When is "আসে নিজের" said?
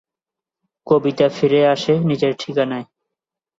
1.67-2.33